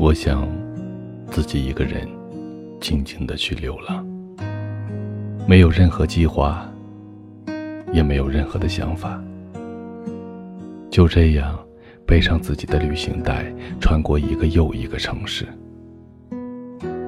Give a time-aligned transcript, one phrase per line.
[0.00, 0.48] 我想
[1.30, 2.08] 自己一个人
[2.80, 4.02] 静静的去流浪，
[5.46, 6.66] 没有任何计划，
[7.92, 9.22] 也没有任何的想法，
[10.90, 11.54] 就这样
[12.06, 15.46] 背上自己的旅行袋，穿过一个又一个城市，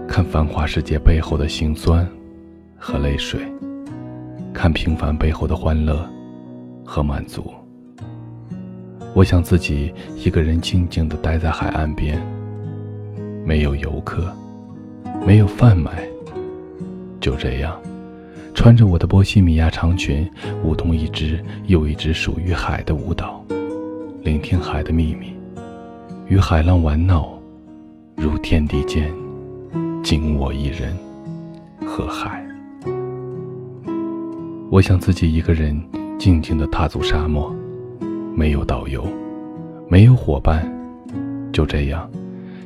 [0.06, 2.06] 看繁华世界背后的辛酸
[2.76, 3.40] 和泪水，
[4.52, 6.06] 看平凡背后的欢乐
[6.84, 7.50] 和满足。
[9.14, 12.20] 我想自己一个人静静的待在海岸边。
[13.44, 14.32] 没有游客，
[15.26, 15.90] 没有贩卖，
[17.20, 17.76] 就这样，
[18.54, 20.28] 穿着我的波西米亚长裙，
[20.62, 23.44] 舞动一支又一支属于海的舞蹈，
[24.22, 25.32] 聆听海的秘密，
[26.28, 27.36] 与海浪玩闹，
[28.16, 29.12] 如天地间，
[30.02, 30.96] 仅我一人
[31.84, 32.46] 和海。
[34.70, 35.78] 我想自己一个人
[36.18, 37.54] 静静地踏足沙漠，
[38.34, 39.04] 没有导游，
[39.88, 40.64] 没有伙伴，
[41.52, 42.08] 就这样。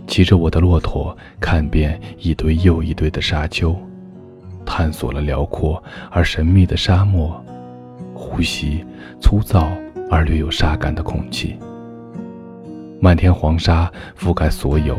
[0.07, 3.77] 骑着我的骆驼，看遍一堆又一堆的沙丘，
[4.65, 7.45] 探索了辽阔而神秘的沙漠，
[8.15, 8.85] 呼吸
[9.21, 9.71] 粗糙
[10.11, 11.57] 而略有沙感的空气。
[13.01, 14.97] 漫天黄沙覆盖所有，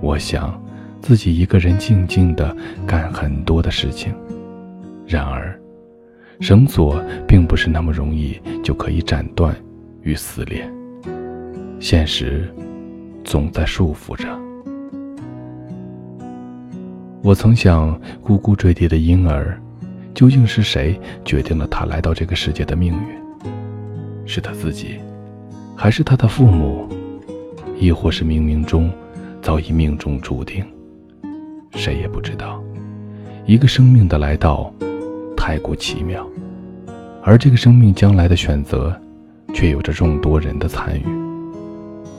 [0.00, 0.62] 我想
[1.00, 2.54] 自己一个人静静地
[2.86, 4.14] 干很多的事情。
[5.06, 5.58] 然而，
[6.40, 9.54] 绳索并不是那么容易就可以斩断
[10.02, 10.70] 与撕裂，
[11.80, 12.52] 现实。
[13.26, 14.28] 总在束缚着。
[17.22, 19.60] 我曾想，呱呱坠地的婴儿，
[20.14, 23.48] 究竟是谁决定了他来到这个世界的命运？
[24.24, 25.00] 是他自己，
[25.74, 26.88] 还是他的父母，
[27.76, 28.88] 亦或是冥冥中
[29.42, 30.64] 早已命中注定？
[31.72, 32.62] 谁也不知道。
[33.44, 34.72] 一个生命的来到，
[35.36, 36.24] 太过奇妙，
[37.24, 38.96] 而这个生命将来的选择，
[39.52, 41.25] 却有着众多人的参与。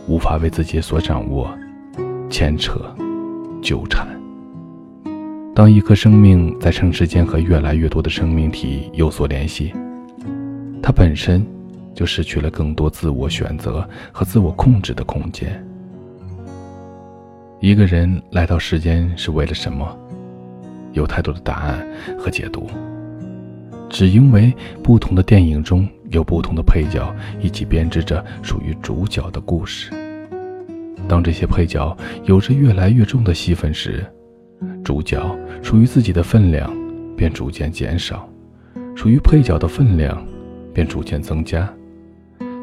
[0.07, 1.49] 无法为自己所掌握，
[2.29, 2.79] 牵扯、
[3.61, 4.07] 纠缠。
[5.53, 9.73] 当一颗生命在城市间和越来越多的生命体有所联系，
[10.81, 11.45] 它本身
[11.93, 15.61] 就失去了更多自我选择和自我控制的空间。
[17.59, 19.97] 一个人来到世间是为了什么？
[20.93, 21.85] 有太多的答案
[22.17, 22.67] 和解读，
[23.89, 25.87] 只因为不同的电影中。
[26.09, 29.91] 有不同的配角一起编织着属于主角的故事。
[31.07, 31.95] 当这些配角
[32.25, 34.05] 有着越来越重的戏份时，
[34.83, 35.23] 主角
[35.61, 36.73] 属于自己的分量
[37.15, 38.27] 便逐渐减少，
[38.95, 40.25] 属于配角的分量
[40.73, 41.71] 便逐渐增加，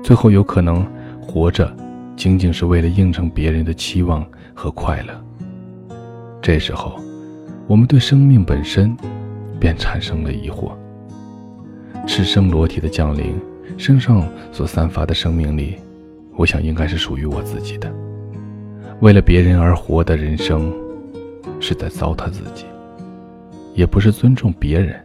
[0.03, 0.87] 最后有可能
[1.21, 1.75] 活着
[2.17, 5.25] 仅仅是为了应承别人的期望和快乐。
[6.43, 7.01] 这时候，
[7.67, 8.95] 我们对生命本身
[9.59, 10.73] 便产生了疑惑。
[12.07, 13.35] 赤身裸体的降临，
[13.77, 15.77] 身上所散发的生命力，
[16.37, 17.93] 我想应该是属于我自己的。
[19.01, 20.73] 为了别人而活的人生，
[21.61, 22.65] 是在糟蹋自己，
[23.75, 25.03] 也不是尊重别人。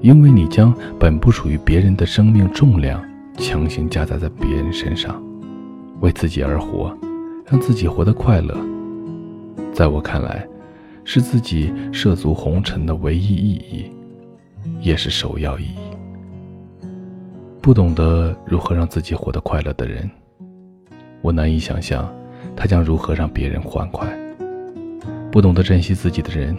[0.00, 3.04] 因为你将本不属于别人的生命重量
[3.36, 5.22] 强行加载在别人身上，
[6.00, 6.96] 为自己而活，
[7.46, 8.56] 让自己活得快乐，
[9.72, 10.46] 在我看来，
[11.04, 13.90] 是自己涉足红尘的唯一意义。
[14.80, 15.78] 也是首要意义。
[17.60, 20.08] 不懂得如何让自己活得快乐的人，
[21.20, 22.10] 我难以想象
[22.56, 24.06] 他将如何让别人欢快；
[25.30, 26.56] 不懂得珍惜自己的人，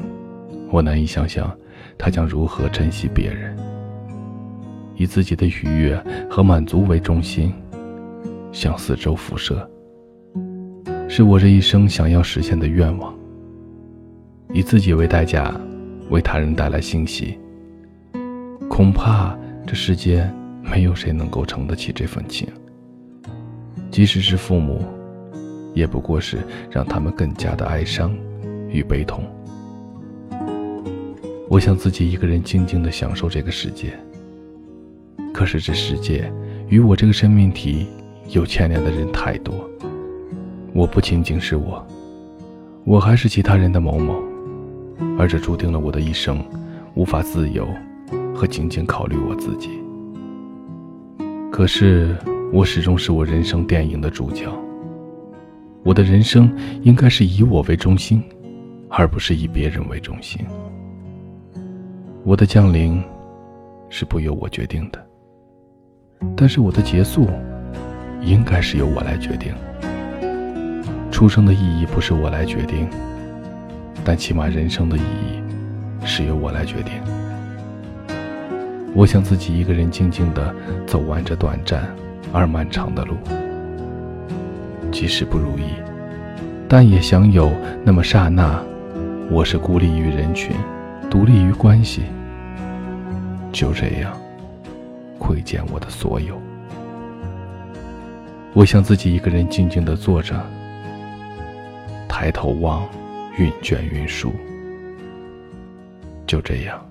[0.69, 1.51] 我难以想象
[1.97, 3.57] 他将如何珍惜别人。
[4.95, 7.53] 以自己的愉悦和满足为中心，
[8.51, 9.67] 向四周辐射，
[11.07, 13.17] 是我这一生想要实现的愿望。
[14.53, 15.55] 以自己为代价，
[16.09, 17.39] 为他人带来欣喜。
[18.69, 19.37] 恐怕
[19.67, 22.47] 这世间没有谁能够承得起这份情，
[23.91, 24.85] 即使是父母，
[25.73, 26.37] 也不过是
[26.71, 28.15] 让他们更加的哀伤
[28.69, 29.23] 与悲痛。
[31.49, 33.91] 我想自己一个人静静的享受这个世界，
[35.33, 36.31] 可是这世界
[36.69, 37.87] 与我这个生命体
[38.29, 39.67] 有牵连的人太多，
[40.73, 41.85] 我不仅仅是我，
[42.85, 44.15] 我还是其他人的某某，
[45.17, 46.41] 而这注定了我的一生
[46.93, 47.67] 无法自由。
[48.39, 49.69] 和仅仅考虑我自己。
[51.51, 52.15] 可是，
[52.53, 54.47] 我始终是我人生电影的主角。
[55.83, 56.49] 我的人生
[56.81, 58.23] 应该是以我为中心，
[58.87, 60.39] 而不是以别人为中心。
[62.23, 63.03] 我的降临
[63.89, 65.05] 是不由我决定的，
[66.33, 67.27] 但是我的结束
[68.21, 69.53] 应该是由我来决定。
[71.11, 72.87] 出生的意义不是我来决定，
[74.05, 76.93] 但起码人生的意义是由我来决定。
[78.95, 80.53] 我想自己一个人静静地
[80.85, 81.87] 走完这短暂
[82.33, 83.15] 而漫长的路，
[84.91, 85.73] 即使不如意，
[86.67, 87.51] 但也想有
[87.83, 88.59] 那么刹那，
[89.29, 90.55] 我是孤立于人群，
[91.09, 92.03] 独立于关系，
[93.51, 94.11] 就这样
[95.19, 96.39] 窥见我的所有。
[98.53, 100.35] 我想自己一个人静静地坐着，
[102.07, 102.87] 抬头望，
[103.37, 104.33] 云卷云舒，
[106.25, 106.83] 就这样，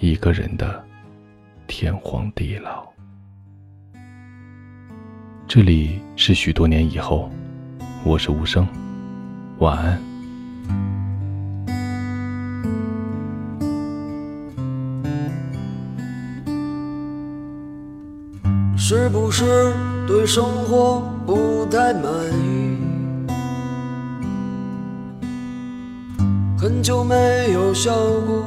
[0.00, 0.82] 一个人的
[1.66, 2.88] 天荒地老。
[5.46, 7.30] 这里是许多年以后，
[8.02, 8.66] 我是无声，
[9.58, 10.00] 晚安。
[18.74, 19.44] 是不是
[20.06, 22.02] 对生活不太满
[22.32, 22.78] 意？
[26.58, 27.92] 很久没有笑
[28.26, 28.46] 过，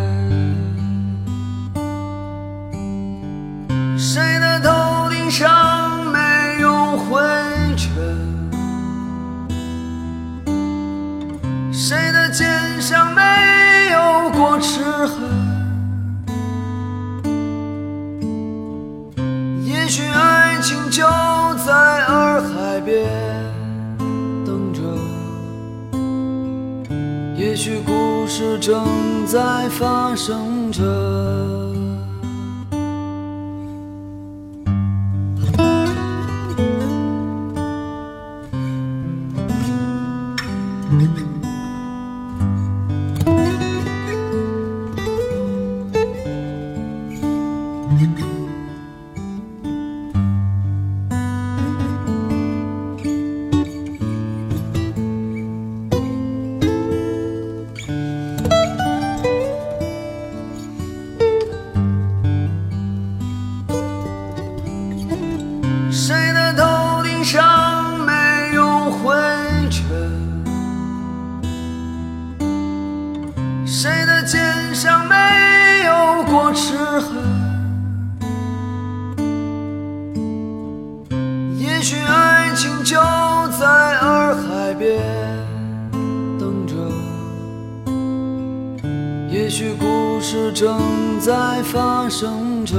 [28.57, 31.60] 正在发生着。
[73.73, 75.15] 谁的肩上没
[75.85, 77.15] 有过齿痕？
[81.57, 82.99] 也许爱情就
[83.57, 83.65] 在
[83.99, 84.99] 洱海边
[86.37, 86.75] 等着，
[89.29, 90.77] 也许故事正
[91.21, 92.75] 在发生着。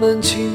[0.00, 0.49] 我们。